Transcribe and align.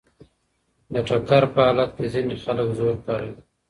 د 0.93 0.95
ټکر 1.07 1.43
په 1.53 1.59
حالت 1.67 1.89
کي 1.97 2.05
ځيني 2.13 2.35
خلک 2.43 2.67
زور 2.77 2.95
کاروي. 3.05 3.37